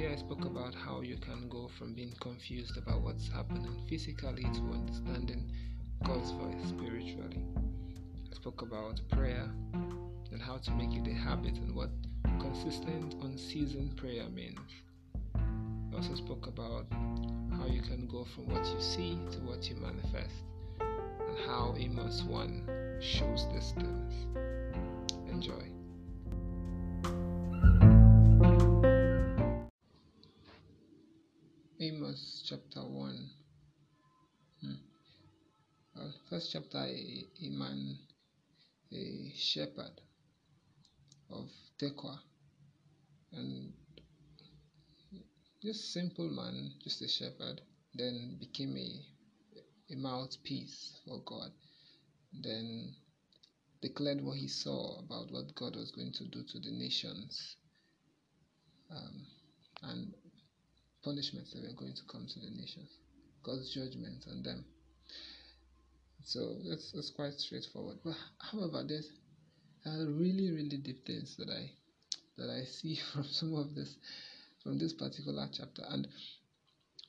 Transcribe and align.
Today 0.00 0.14
I 0.14 0.16
spoke 0.16 0.46
about 0.46 0.74
how 0.74 1.02
you 1.02 1.18
can 1.18 1.46
go 1.50 1.68
from 1.78 1.92
being 1.92 2.14
confused 2.20 2.78
about 2.78 3.02
what's 3.02 3.28
happening 3.28 3.82
physically 3.86 4.44
to 4.44 4.60
understanding 4.72 5.52
God's 6.04 6.30
voice 6.30 6.68
spiritually. 6.70 7.44
I 8.32 8.34
spoke 8.34 8.62
about 8.62 8.98
prayer 9.10 9.50
and 10.32 10.40
how 10.40 10.56
to 10.56 10.70
make 10.70 10.94
it 10.94 11.06
a 11.06 11.12
habit 11.12 11.58
and 11.58 11.76
what 11.76 11.90
consistent, 12.38 13.14
unseasoned 13.22 13.94
prayer 13.98 14.24
means. 14.30 14.58
I 15.34 15.96
also 15.96 16.14
spoke 16.14 16.46
about 16.46 16.86
how 17.58 17.66
you 17.66 17.82
can 17.82 18.08
go 18.10 18.24
from 18.24 18.48
what 18.48 18.64
you 18.64 18.80
see 18.80 19.18
to 19.32 19.38
what 19.40 19.68
you 19.68 19.76
manifest 19.76 20.44
and 20.80 21.38
how 21.46 21.74
Amos 21.76 22.22
1 22.22 23.00
shows 23.02 23.46
these 23.52 23.72
things. 23.72 24.14
Enjoy. 25.30 25.79
Amos 31.82 32.44
chapter 32.46 32.80
1. 32.80 33.30
Hmm. 34.60 34.72
Well, 35.96 36.14
first 36.28 36.52
chapter, 36.52 36.76
a, 36.76 37.24
a 37.42 37.48
man, 37.48 37.96
a 38.92 39.32
shepherd 39.34 39.98
of 41.30 41.48
Tekoa, 41.80 42.18
and 43.32 43.72
just 45.62 45.94
simple 45.94 46.28
man, 46.28 46.72
just 46.84 47.00
a 47.00 47.08
shepherd, 47.08 47.62
then 47.94 48.36
became 48.38 48.76
a, 48.76 49.94
a 49.94 49.96
mouthpiece 49.96 51.00
for 51.06 51.22
God. 51.24 51.50
Then 52.42 52.94
declared 53.80 54.20
what 54.20 54.36
he 54.36 54.48
saw 54.48 54.98
about 54.98 55.32
what 55.32 55.54
God 55.54 55.76
was 55.76 55.92
going 55.92 56.12
to 56.12 56.24
do 56.26 56.42
to 56.42 56.58
the 56.58 56.72
nations 56.72 57.56
um, 58.90 59.26
and 59.82 60.14
punishments 61.02 61.52
that 61.52 61.62
were 61.62 61.74
going 61.76 61.94
to 61.94 62.02
come 62.10 62.26
to 62.26 62.40
the 62.40 62.50
nations, 62.50 62.90
God's 63.42 63.72
judgment 63.72 64.24
on 64.30 64.42
them. 64.42 64.64
So 66.24 66.56
that's, 66.68 66.92
that's 66.92 67.10
quite 67.10 67.34
straightforward. 67.34 67.98
But 68.04 68.14
however, 68.38 68.84
there's 68.86 69.10
uh, 69.86 70.06
really, 70.06 70.50
really 70.50 70.76
deep 70.76 71.06
things 71.06 71.36
that 71.36 71.48
I 71.48 71.70
that 72.36 72.50
I 72.50 72.64
see 72.64 72.96
from 73.12 73.24
some 73.24 73.54
of 73.54 73.74
this 73.74 73.96
from 74.62 74.78
this 74.78 74.92
particular 74.92 75.48
chapter, 75.52 75.82
and 75.88 76.06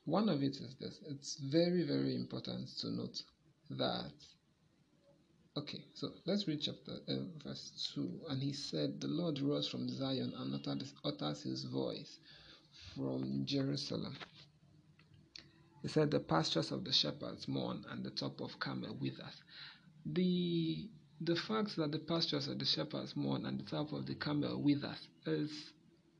one 0.05 0.29
of 0.29 0.41
it 0.41 0.55
is 0.57 0.75
this: 0.79 0.99
it's 1.09 1.37
very, 1.37 1.83
very 1.83 2.15
important 2.15 2.69
to 2.79 2.91
note 2.91 3.21
that. 3.71 4.11
Okay, 5.57 5.83
so 5.95 6.07
let's 6.25 6.47
read 6.47 6.61
chapter 6.61 6.93
uh, 7.09 7.15
verse 7.43 7.91
two. 7.93 8.21
And 8.29 8.41
he 8.41 8.53
said, 8.53 9.01
"The 9.01 9.07
Lord 9.07 9.41
rose 9.41 9.67
from 9.67 9.89
Zion 9.89 10.33
and 10.37 10.55
uttered, 10.55 10.87
utters 11.03 11.43
His 11.43 11.65
voice 11.65 12.19
from 12.95 13.45
Jerusalem." 13.45 14.17
He 15.81 15.87
said, 15.87 16.11
"The 16.11 16.19
pastures 16.19 16.71
of 16.71 16.83
the 16.83 16.93
shepherds 16.93 17.47
mourn, 17.47 17.85
and 17.89 18.03
the 18.03 18.11
top 18.11 18.41
of 18.41 18.59
Carmel 18.59 18.95
withers." 18.95 19.41
The 20.05 20.89
the 21.23 21.35
fact 21.35 21.75
that 21.75 21.91
the 21.91 21.99
pastures 21.99 22.47
of 22.47 22.57
the 22.57 22.65
shepherds 22.65 23.15
mourn 23.15 23.45
and 23.45 23.59
the 23.59 23.69
top 23.69 23.93
of 23.93 24.07
the 24.07 24.15
Carmel 24.15 24.59
withers 24.59 25.07
is 25.27 25.51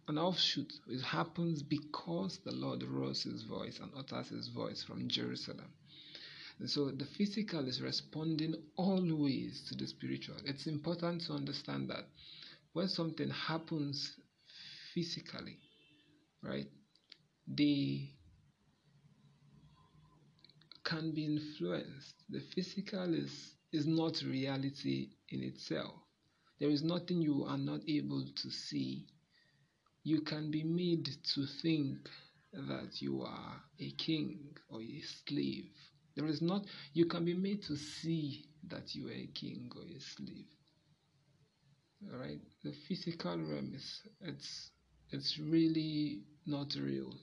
an 0.08 0.20
offshoot. 0.20 0.72
It 0.88 1.02
happens 1.02 1.64
because 1.64 2.38
the 2.38 2.52
Lord 2.52 2.84
rose 2.84 3.24
his 3.24 3.42
voice 3.44 3.80
and 3.80 3.92
utters 3.96 4.30
his 4.30 4.48
voice 4.50 4.84
from 4.84 5.08
Jerusalem. 5.08 5.74
And 6.60 6.70
so 6.70 6.92
the 6.92 7.06
physical 7.06 7.68
is 7.68 7.82
responding 7.82 8.54
always 8.76 9.64
to 9.70 9.76
the 9.76 9.88
spiritual. 9.88 10.36
It's 10.46 10.68
important 10.68 11.22
to 11.22 11.34
understand 11.34 11.90
that 11.90 12.08
when 12.74 12.88
something 12.88 13.30
happens 13.30 14.16
physically, 14.94 15.58
right, 16.44 16.68
they 17.48 18.10
can 20.84 21.12
be 21.14 21.26
influenced. 21.26 22.16
The 22.30 22.42
physical 22.54 23.14
is 23.14 23.56
is 23.72 23.88
not 23.88 24.22
reality 24.24 25.10
in 25.30 25.44
itself. 25.44 25.94
There 26.60 26.70
is 26.70 26.84
nothing 26.84 27.22
you 27.22 27.46
are 27.46 27.58
not 27.58 27.82
able 27.88 28.26
to 28.36 28.50
see. 28.52 29.08
You 30.04 30.22
can 30.22 30.52
be 30.52 30.64
made 30.64 31.08
to 31.36 31.46
think 31.62 32.10
that 32.54 33.02
you 33.02 33.24
are 33.24 33.62
a 33.80 33.92
king 33.92 34.58
or 34.70 34.82
a 34.82 35.02
slave. 35.02 35.70
There 36.16 36.28
is 36.28 36.42
not, 36.42 36.66
you 36.94 37.06
can 37.06 37.24
be 37.24 37.34
made 37.34 37.64
to 37.64 37.78
see 37.78 38.46
that 38.68 38.94
you 38.94 39.08
are 39.08 39.14
a 39.14 39.28
king 39.34 39.72
or 39.76 39.84
a 39.84 40.00
slave. 40.00 40.48
All 42.12 42.20
right, 42.20 42.42
the 42.64 42.74
physical 42.88 43.38
realm 43.38 43.74
is 43.76 44.02
it's 44.22 44.72
it's 45.12 45.38
really 45.38 46.22
not 46.46 46.76
real. 46.76 47.14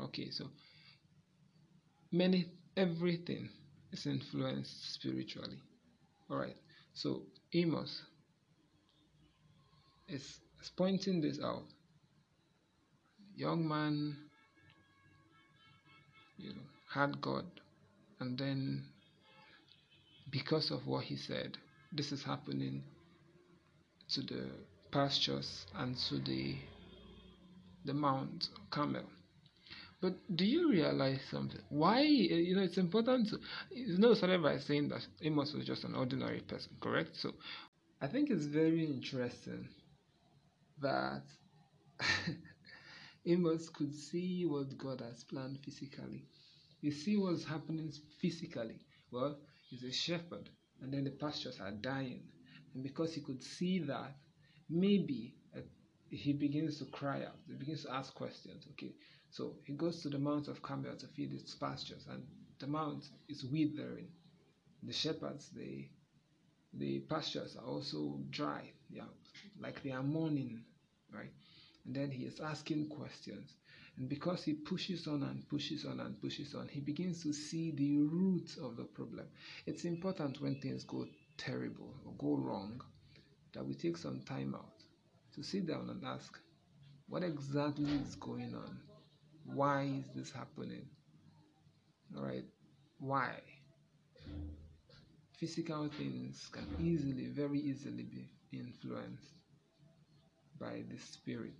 Okay, 0.00 0.30
so 0.30 0.46
many 2.10 2.46
everything 2.76 3.48
is 3.92 4.06
influenced 4.06 4.94
spiritually. 4.94 5.58
All 6.30 6.36
right. 6.36 6.56
So 6.94 7.22
Amos 7.52 8.02
is, 10.08 10.40
is 10.62 10.70
pointing 10.76 11.20
this 11.20 11.38
out. 11.42 11.64
Young 13.36 13.66
man, 13.66 14.16
you 16.38 16.50
know, 16.50 16.62
had 16.92 17.20
God, 17.20 17.44
and 18.20 18.38
then 18.38 18.84
because 20.30 20.70
of 20.70 20.86
what 20.86 21.04
he 21.04 21.16
said, 21.16 21.58
this 21.92 22.12
is 22.12 22.22
happening 22.22 22.82
to 24.10 24.20
the 24.22 24.46
pastures 24.92 25.66
and 25.76 25.96
to 25.96 26.18
the 26.18 26.56
the 27.84 27.94
Mount 27.94 28.48
Carmel. 28.70 29.04
But 30.00 30.36
do 30.36 30.44
you 30.44 30.70
realize 30.70 31.20
something? 31.30 31.60
Why, 31.70 32.00
you 32.00 32.54
know, 32.54 32.62
it's 32.62 32.76
important 32.76 33.30
to, 33.30 33.40
you 33.70 33.96
know, 33.98 34.12
started 34.14 34.42
by 34.42 34.58
saying 34.58 34.88
that 34.90 35.06
Amos 35.22 35.52
was 35.54 35.64
just 35.66 35.84
an 35.84 35.94
ordinary 35.94 36.40
person, 36.40 36.72
correct? 36.80 37.16
So 37.16 37.32
I 38.00 38.06
think 38.08 38.30
it's 38.30 38.44
very 38.44 38.84
interesting 38.84 39.68
that 40.82 41.22
Amos 43.26 43.70
could 43.70 43.94
see 43.94 44.44
what 44.44 44.76
God 44.76 45.00
has 45.00 45.24
planned 45.24 45.58
physically. 45.64 46.24
You 46.82 46.90
see 46.90 47.16
what's 47.16 47.44
happening 47.44 47.90
physically. 48.20 48.80
Well, 49.10 49.38
he's 49.70 49.84
a 49.84 49.92
shepherd, 49.92 50.50
and 50.82 50.92
then 50.92 51.04
the 51.04 51.12
pastures 51.12 51.60
are 51.60 51.70
dying. 51.70 52.24
And 52.74 52.82
because 52.82 53.14
he 53.14 53.22
could 53.22 53.42
see 53.42 53.78
that, 53.80 54.16
maybe 54.68 55.34
uh, 55.34 55.43
he 56.14 56.32
begins 56.32 56.78
to 56.78 56.84
cry 56.86 57.22
out, 57.22 57.36
he 57.46 57.54
begins 57.54 57.84
to 57.84 57.92
ask 57.92 58.14
questions. 58.14 58.66
Okay, 58.72 58.92
so 59.30 59.56
he 59.64 59.72
goes 59.72 60.02
to 60.02 60.08
the 60.08 60.18
Mount 60.18 60.48
of 60.48 60.62
Carmel 60.62 60.96
to 60.96 61.06
feed 61.08 61.32
its 61.32 61.54
pastures, 61.54 62.06
and 62.10 62.22
the 62.58 62.66
mount 62.66 63.08
is 63.28 63.44
withering. 63.44 64.08
The 64.82 64.92
shepherds, 64.92 65.50
they, 65.54 65.90
the 66.74 67.00
pastures 67.00 67.56
are 67.56 67.64
also 67.66 68.20
dry, 68.30 68.70
yeah, 68.90 69.04
like 69.60 69.82
they 69.82 69.90
are 69.90 70.02
mourning, 70.02 70.62
right? 71.12 71.32
And 71.86 71.94
then 71.94 72.10
he 72.10 72.24
is 72.24 72.40
asking 72.40 72.88
questions. 72.88 73.54
And 73.96 74.08
because 74.08 74.42
he 74.42 74.54
pushes 74.54 75.06
on 75.06 75.22
and 75.22 75.48
pushes 75.48 75.84
on 75.84 76.00
and 76.00 76.20
pushes 76.20 76.54
on, 76.54 76.68
he 76.68 76.80
begins 76.80 77.22
to 77.22 77.32
see 77.32 77.70
the 77.70 77.98
root 77.98 78.56
of 78.62 78.76
the 78.76 78.84
problem. 78.84 79.26
It's 79.66 79.84
important 79.84 80.40
when 80.40 80.56
things 80.60 80.84
go 80.84 81.06
terrible 81.36 81.94
or 82.04 82.12
go 82.18 82.36
wrong 82.36 82.80
that 83.52 83.64
we 83.64 83.74
take 83.74 83.96
some 83.96 84.20
time 84.22 84.54
out 84.54 84.83
to 85.34 85.42
sit 85.42 85.66
down 85.66 85.90
and 85.90 86.04
ask, 86.04 86.38
what 87.08 87.22
exactly 87.22 87.90
is 87.92 88.14
going 88.14 88.54
on? 88.54 88.78
Why 89.44 89.82
is 89.82 90.06
this 90.14 90.32
happening? 90.32 90.86
All 92.16 92.24
right, 92.24 92.44
why? 92.98 93.40
Physical 95.38 95.90
things 95.98 96.48
can 96.52 96.66
easily, 96.80 97.26
very 97.28 97.58
easily 97.60 98.04
be 98.04 98.30
influenced 98.52 99.32
by 100.58 100.82
the 100.88 100.98
spirit. 100.98 101.54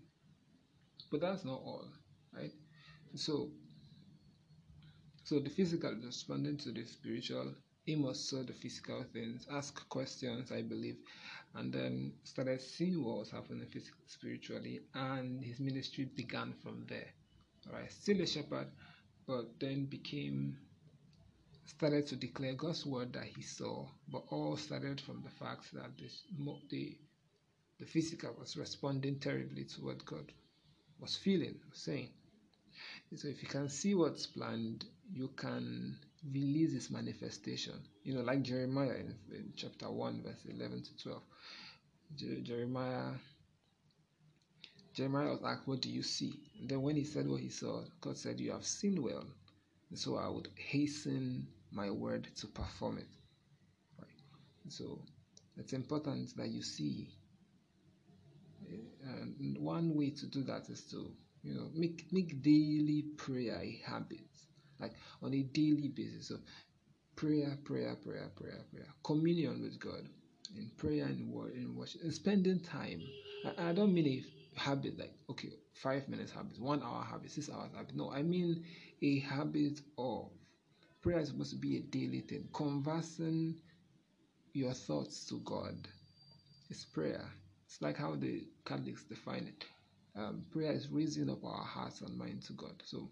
But 1.11 1.21
that's 1.21 1.45
not 1.45 1.61
all, 1.61 1.89
right? 2.33 2.53
So, 3.17 3.51
so 5.25 5.41
the 5.41 5.51
physical 5.51 5.91
is 5.99 6.05
responding 6.05 6.59
to 6.59 6.73
the 6.73 6.85
spiritual. 6.85 7.55
Amos 7.87 8.31
saw 8.31 8.43
the 8.43 8.53
physical 8.53 9.05
things, 9.13 9.47
ask 9.51 9.89
questions, 9.89 10.51
I 10.51 10.63
believe, 10.63 10.97
and 11.55 11.73
then 11.73 12.13
started 12.25 12.61
seeing 12.61 13.05
what 13.05 13.19
was 13.19 13.31
happening 13.31 13.67
physically, 13.67 14.05
spiritually, 14.07 14.81
and 14.95 15.43
his 15.43 15.61
ministry 15.61 16.07
began 16.07 16.55
from 16.63 16.87
there. 16.89 17.13
Alright, 17.67 17.93
still 17.93 18.21
a 18.21 18.27
shepherd, 18.27 18.69
but 19.27 19.59
then 19.61 19.87
became 19.87 20.59
started 21.67 22.07
to 22.07 22.17
declare 22.17 22.55
God's 22.55 22.85
word 22.87 23.13
that 23.15 23.25
he 23.25 23.43
saw, 23.43 23.87
but 24.09 24.23
all 24.29 24.57
started 24.57 25.01
from 25.01 25.23
the 25.23 25.31
fact 25.31 25.73
that 25.73 25.97
this, 25.99 26.23
the 26.71 26.97
the 27.81 27.87
physical 27.87 28.35
was 28.39 28.57
responding 28.57 29.19
terribly 29.19 29.65
to 29.65 29.85
what 29.85 30.05
God 30.05 30.31
was 31.01 31.17
feeling, 31.17 31.57
was 31.69 31.81
saying. 31.81 32.11
So 33.17 33.29
if 33.29 33.43
you 33.43 33.49
can 33.49 33.69
see 33.69 33.95
what's 33.95 34.27
planned, 34.27 34.85
you 35.13 35.29
can 35.37 35.99
release 36.33 36.75
its 36.75 36.91
manifestation. 36.91 37.75
You 38.03 38.15
know, 38.15 38.23
like 38.23 38.43
Jeremiah 38.43 38.95
in, 38.95 39.15
in 39.31 39.53
chapter 39.57 39.91
1, 39.91 40.23
verse 40.23 40.45
11 40.49 40.83
to 40.83 41.03
12. 41.03 41.23
Je- 42.17 42.41
Jeremiah 42.43 43.13
Jeremiah 44.95 45.31
was 45.31 45.43
asked, 45.45 45.67
What 45.67 45.81
do 45.83 45.91
you 45.91 46.03
see? 46.03 46.41
And 46.61 46.69
then 46.69 46.83
when 46.83 46.95
he 46.95 47.05
said 47.05 47.27
what 47.27 47.41
he 47.41 47.49
saw, 47.49 47.83
God 48.01 48.17
said, 48.17 48.39
You 48.39 48.53
have 48.53 48.65
seen 48.65 49.03
well. 49.03 49.25
And 49.91 49.99
so 49.99 50.17
I 50.17 50.29
would 50.29 50.49
hasten 50.57 51.49
my 51.73 51.91
word 51.91 52.29
to 52.37 52.47
perform 52.47 52.99
it. 52.99 53.09
Right. 53.99 54.09
So 54.69 55.03
it's 55.57 55.73
important 55.73 56.37
that 56.37 56.49
you 56.49 56.63
see. 56.63 57.09
Eh, 58.71 58.77
and 59.03 59.59
one 59.59 59.95
way 59.95 60.11
to 60.11 60.27
do 60.27 60.45
that 60.45 60.69
is 60.69 60.85
to, 60.93 61.11
you 61.43 61.55
know, 61.55 61.69
make 61.75 62.07
make 62.13 62.41
daily 62.41 63.03
prayer 63.17 63.61
a 63.61 63.83
habit, 63.85 64.31
like 64.85 64.95
on 65.23 65.35
a 65.35 65.43
daily 65.43 65.89
basis. 65.89 66.31
of 66.31 66.41
prayer, 67.17 67.59
prayer, 67.65 67.97
prayer, 67.97 68.31
prayer, 68.37 68.61
prayer, 68.73 68.89
communion 69.05 69.63
with 69.63 69.79
God, 69.81 70.09
in 70.57 70.71
prayer 70.79 71.07
and 71.07 71.31
word 71.33 71.55
in 71.55 71.75
worship, 71.77 72.03
and 72.03 72.13
spending 72.15 72.61
time. 72.61 73.03
I, 73.47 73.71
I 73.71 73.73
don't 73.73 73.95
mean 73.95 74.09
a 74.57 74.61
habit 74.61 74.99
like 74.99 75.15
okay, 75.31 75.51
five 75.75 76.09
minutes 76.09 76.33
habit, 76.33 76.61
one 76.61 76.83
hour 76.83 77.05
habit, 77.05 77.31
six 77.31 77.51
hours 77.51 77.73
habit. 77.77 77.97
No, 77.97 78.13
I 78.13 78.23
mean 78.23 78.65
a 79.03 79.21
habit 79.21 79.81
of 79.99 80.31
prayer 81.03 81.21
is 81.21 81.29
supposed 81.29 81.53
to 81.53 81.57
be 81.59 81.79
a 81.79 81.81
daily 81.81 82.21
thing. 82.21 82.49
Conversing 82.55 83.57
your 84.55 84.75
thoughts 84.75 85.27
to 85.27 85.41
God 85.45 85.77
is 86.71 86.85
prayer. 86.87 87.25
It's 87.67 87.83
like 87.83 87.97
how 87.99 88.17
the 88.17 88.45
Catholics 88.65 89.05
define 89.05 89.47
it. 89.49 89.65
Um, 90.17 90.45
prayer 90.53 90.73
is 90.73 90.89
raising 90.91 91.31
up 91.31 91.45
our 91.45 91.65
hearts 91.65 92.03
and 92.03 92.19
mind 92.19 92.43
to 92.45 92.55
God. 92.55 92.83
So, 92.85 93.11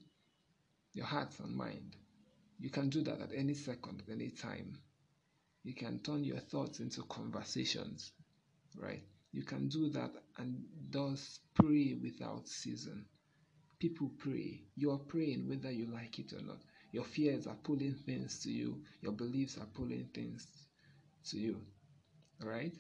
your 0.94 1.06
heart 1.06 1.33
and 1.43 1.55
mind. 1.55 1.97
You 2.59 2.71
can 2.71 2.89
do 2.89 3.03
that 3.03 3.21
at 3.21 3.33
any 3.35 3.55
second, 3.55 4.03
at 4.06 4.12
any 4.12 4.31
time. 4.31 4.79
You 5.65 5.75
can 5.75 5.99
turn 6.00 6.25
your 6.25 6.39
thoughts 6.41 6.81
into 6.81 7.03
conversations, 7.05 8.12
right? 8.77 9.03
You 9.33 9.43
can 9.43 9.69
do 9.69 9.89
that 9.91 10.12
and 10.39 10.62
thus 10.91 11.41
pray 11.55 11.99
without 12.00 12.49
season. 12.49 13.06
People 13.79 14.11
pray. 14.19 14.61
You 14.77 14.91
are 14.93 14.99
praying 14.99 15.49
whether 15.49 15.71
you 15.71 15.87
like 15.87 16.19
it 16.19 16.33
or 16.33 16.43
not. 16.43 16.59
Your 16.93 17.05
fears 17.05 17.47
are 17.47 17.56
pulling 17.62 17.94
things 17.94 18.41
to 18.41 18.50
you. 18.50 18.83
Your 19.00 19.12
beliefs 19.12 19.56
are 19.59 19.67
pulling 19.67 20.09
things 20.15 20.47
to 21.31 21.39
you. 21.39 21.56
Right? 22.41 22.75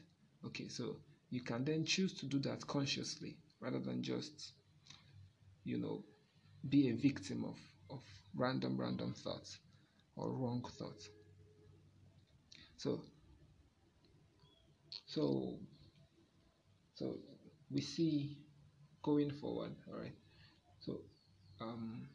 Okay, 0.44 0.68
so 0.68 0.96
you 1.30 1.40
can 1.40 1.64
then 1.64 1.84
choose 1.84 2.12
to 2.14 2.26
do 2.26 2.38
that 2.40 2.66
consciously 2.66 3.36
rather 3.60 3.78
than 3.78 4.02
just, 4.02 4.52
you 5.64 5.78
know, 5.78 6.04
be 6.68 6.90
a 6.90 6.94
victim 6.94 7.44
of, 7.44 7.56
of 7.92 8.00
random, 8.34 8.80
random 8.80 9.14
thoughts 9.14 9.58
or 10.16 10.32
wrong 10.32 10.64
thoughts. 10.78 11.08
So, 12.76 13.02
so, 15.06 15.58
so 16.94 17.16
we 17.70 17.80
see 17.80 18.38
going 19.02 19.30
forward, 19.30 19.72
all 19.88 19.98
right. 20.00 20.14
So, 20.80 21.00
um, 21.60 22.08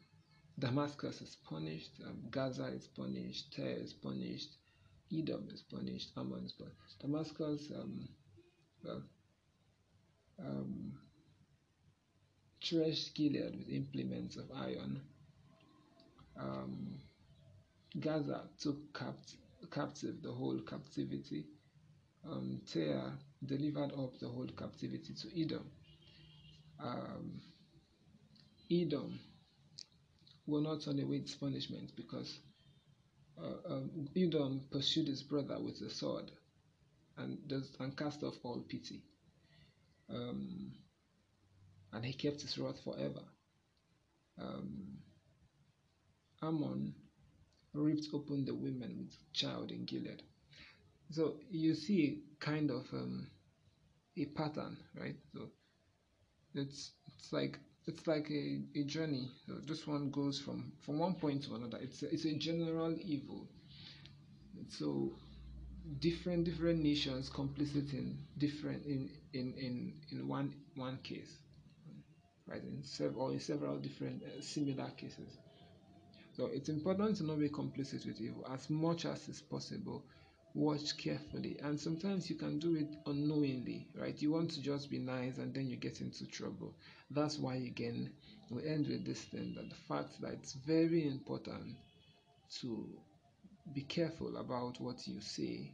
Damascus 0.59 1.21
is 1.21 1.37
punished, 1.47 1.91
um, 2.05 2.23
Gaza 2.31 2.65
is 2.67 2.87
punished, 2.87 3.55
Tyre 3.55 3.77
is 3.79 3.93
punished, 3.93 4.57
Edom 5.15 5.47
is 5.53 5.61
punished, 5.61 6.11
Ammon 6.17 6.45
is 6.45 6.51
punished. 6.51 6.99
Damascus, 6.99 7.71
um, 7.75 8.09
well, 8.83 9.03
um, 10.39 10.93
threshed 12.63 13.15
Gilead 13.15 13.55
with 13.57 13.69
implements 13.69 14.35
of 14.35 14.45
iron. 14.53 15.01
Um, 16.39 16.99
Gaza 17.99 18.49
took 18.59 18.93
capt- 18.93 19.35
captive 19.71 20.21
the 20.21 20.31
whole 20.31 20.59
captivity. 20.61 21.45
Um, 22.29 22.61
Tyre 22.71 23.13
delivered 23.45 23.91
up 23.93 24.19
the 24.19 24.27
whole 24.27 24.47
captivity 24.47 25.13
to 25.13 25.41
Edom. 25.41 25.71
Um, 26.79 27.41
Edom 28.71 29.19
will 30.45 30.61
not 30.61 30.81
turn 30.81 30.99
away 30.99 31.17
its 31.17 31.35
punishment 31.35 31.91
because 31.95 32.39
uh, 33.41 33.73
um, 33.73 34.07
Edom 34.15 34.61
pursued 34.71 35.07
his 35.07 35.23
brother 35.23 35.59
with 35.59 35.79
the 35.79 35.89
sword 35.89 36.31
and, 37.17 37.47
does, 37.47 37.71
and 37.79 37.95
cast 37.97 38.23
off 38.23 38.35
all 38.43 38.63
pity. 38.67 39.01
Um, 40.09 40.71
and 41.93 42.05
he 42.05 42.13
kept 42.13 42.41
his 42.41 42.57
wrath 42.57 42.79
forever. 42.83 43.23
Um, 44.39 44.97
Ammon 46.41 46.95
ripped 47.73 48.07
open 48.13 48.45
the 48.45 48.55
women 48.55 48.97
with 48.99 49.17
child 49.33 49.71
in 49.71 49.85
Gilead. 49.85 50.23
So 51.11 51.35
you 51.51 51.75
see 51.75 52.23
kind 52.39 52.71
of 52.71 52.85
um, 52.93 53.27
a 54.17 54.25
pattern, 54.25 54.77
right? 54.99 55.17
So 55.33 55.49
it's 56.53 56.91
it's 57.17 57.31
like 57.31 57.59
it's 57.85 58.05
like 58.07 58.29
a, 58.31 58.61
a 58.75 58.83
journey. 58.83 59.29
So 59.47 59.53
this 59.65 59.87
one 59.87 60.09
goes 60.11 60.39
from 60.39 60.73
from 60.81 60.99
one 60.99 61.15
point 61.15 61.43
to 61.45 61.55
another. 61.55 61.77
It's 61.81 62.03
a, 62.03 62.13
it's 62.13 62.25
a 62.25 62.33
general 62.33 62.95
evil. 63.01 63.47
So 64.69 65.13
different 65.99 66.45
different 66.45 66.83
nations 66.83 67.29
complicit 67.29 67.93
in 67.93 68.17
different 68.37 68.85
in 68.85 69.09
in 69.33 69.53
in 69.57 69.93
in 70.11 70.27
one 70.27 70.53
one 70.75 70.97
case, 71.03 71.37
right? 72.47 72.63
In 72.63 72.83
several 72.83 73.29
in 73.29 73.39
several 73.39 73.77
different 73.77 74.23
uh, 74.23 74.41
similar 74.41 74.89
cases. 74.97 75.37
So 76.37 76.45
it's 76.53 76.69
important 76.69 77.17
to 77.17 77.23
not 77.23 77.39
be 77.39 77.49
complicit 77.49 78.05
with 78.05 78.21
evil 78.21 78.45
as 78.53 78.69
much 78.69 79.05
as 79.05 79.27
is 79.27 79.41
possible. 79.41 80.05
Watch 80.53 80.95
carefully. 80.95 81.57
And 81.63 81.79
sometimes 81.79 82.29
you 82.29 82.35
can 82.35 82.59
do 82.59 82.75
it 82.75 82.95
unknowingly 83.07 83.87
right? 83.99 84.21
You 84.21 84.33
want 84.33 84.51
to 84.51 84.61
just 84.61 84.91
be 84.91 84.99
nice 84.99 85.39
and 85.39 85.51
then 85.51 85.67
you 85.67 85.77
get 85.77 85.99
into 85.99 86.27
trouble. 86.27 86.75
That's 87.09 87.39
why 87.39 87.55
again 87.55 88.11
we 88.51 88.67
end 88.67 88.87
with 88.87 89.03
this 89.03 89.23
thing 89.23 89.55
that 89.55 89.67
the 89.67 89.75
fact 89.87 90.21
that 90.21 90.33
it's 90.33 90.53
very 90.53 91.07
important 91.07 91.75
to 92.59 92.87
be 93.73 93.81
careful 93.81 94.37
about 94.37 94.79
what 94.79 95.07
you 95.07 95.19
say 95.19 95.73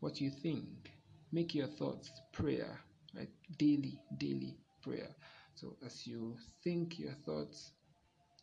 what 0.00 0.20
you 0.20 0.30
think. 0.30 0.90
Make 1.32 1.54
your 1.54 1.68
thoughts 1.68 2.10
prayer 2.32 2.78
right? 3.16 3.30
Daily 3.58 3.98
daily 4.18 4.58
prayer. 4.82 5.08
So 5.54 5.74
as 5.86 6.06
you 6.06 6.36
think 6.62 6.98
your 6.98 7.14
thoughts 7.24 7.72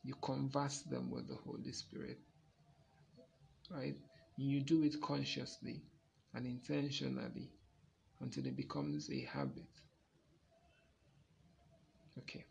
you 0.06 0.16
converse 0.22 0.81
them 0.84 1.12
with 1.12 1.28
the 1.28 1.36
holy 1.36 1.74
spirit 1.74 2.19
right 3.69 3.96
you 4.38 4.60
do 4.62 4.81
it 4.84 5.00
consciously 5.02 5.81
and 6.34 6.46
intentionally 6.48 7.52
until 8.22 8.46
it 8.48 8.56
becomes 8.57 9.09
a 9.12 9.21
habit. 9.21 9.68
Okay, 12.18 12.45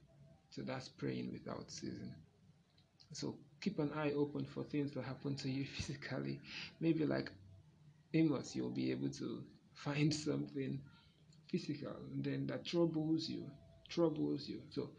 so 0.50 0.62
that's 0.62 0.88
praying 0.88 1.32
without 1.32 1.70
ceasing. 1.70 2.14
So 3.12 3.38
keep 3.60 3.78
an 3.78 3.92
eye 3.94 4.12
open 4.12 4.44
for 4.44 4.64
things 4.64 4.92
that 4.92 5.04
happen 5.04 5.36
to 5.36 5.50
you 5.50 5.64
physically. 5.76 6.40
Maybe 6.80 7.06
like 7.06 7.30
Amos, 8.14 8.54
you'll 8.56 8.70
be 8.70 8.90
able 8.92 9.10
to 9.10 9.44
find 9.74 10.14
something 10.28 10.80
physical 11.50 11.96
and 12.12 12.24
then 12.24 12.46
that 12.48 12.64
troubles 12.66 13.28
you, 13.28 13.50
troubles 13.88 14.48
you. 14.48 14.62
So 14.70 14.90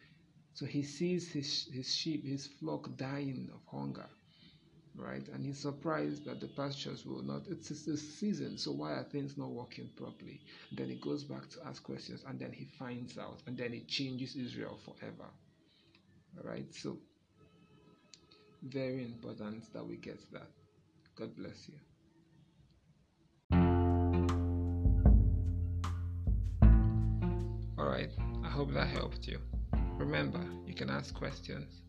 so 0.56 0.66
he 0.66 0.82
sees 0.82 1.32
his 1.32 1.70
his 1.72 1.94
sheep, 1.94 2.26
his 2.26 2.48
flock 2.48 2.98
dying 2.98 3.50
of 3.54 3.62
hunger 3.72 4.10
right? 4.98 5.28
And 5.34 5.46
he's 5.46 5.60
surprised 5.60 6.26
that 6.26 6.40
the 6.40 6.48
pastures 6.48 7.06
will 7.06 7.22
not. 7.22 7.44
It's, 7.50 7.72
it's 7.72 7.86
the 7.86 7.98
season, 7.98 8.58
so 8.58 8.72
why 8.72 8.92
are 8.92 9.04
things 9.04 9.38
not 9.38 9.50
working 9.50 9.90
properly? 9.96 10.42
Then 10.72 10.90
he 10.90 10.96
goes 10.96 11.24
back 11.24 11.50
to 11.50 11.58
ask 11.68 11.84
questions, 11.84 12.24
and 12.28 12.40
then 12.40 12.52
he 12.52 12.66
finds 12.78 13.18
out, 13.18 13.42
and 13.48 13.58
then 13.58 13.74
it 13.74 13.88
changes 13.88 14.36
Israel 14.36 14.80
forever. 14.84 15.30
All 16.38 16.50
right, 16.50 16.74
so 16.74 16.98
very 18.64 19.04
important 19.04 19.72
that 19.74 19.86
we 19.86 19.98
get 19.98 20.20
that. 20.32 20.48
God 21.16 21.36
bless 21.36 21.70
you. 21.70 21.76
All 27.78 27.86
right, 27.86 28.10
I 28.44 28.50
hope 28.50 28.74
that 28.74 28.88
helped 28.88 29.28
you. 29.28 29.40
Remember, 29.98 30.42
you 30.66 30.74
can 30.74 30.90
ask 30.90 31.14
questions 31.14 31.82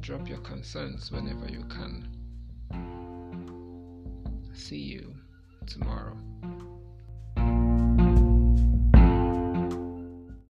drop 0.00 0.28
your 0.28 0.38
concerns 0.38 1.10
whenever 1.10 1.48
you 1.48 1.64
can. 1.64 2.08
See 4.54 4.78
you 4.78 5.14
tomorrow. 5.66 6.16